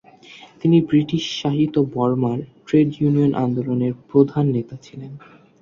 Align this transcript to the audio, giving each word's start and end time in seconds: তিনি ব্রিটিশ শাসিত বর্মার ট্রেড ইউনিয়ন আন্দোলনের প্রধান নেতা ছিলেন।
তিনি 0.61 0.77
ব্রিটিশ 0.81 1.23
শাসিত 1.41 1.75
বর্মার 1.93 2.37
ট্রেড 2.65 2.89
ইউনিয়ন 2.99 3.31
আন্দোলনের 3.43 3.93
প্রধান 4.09 4.45
নেতা 4.55 4.75
ছিলেন। 4.85 5.11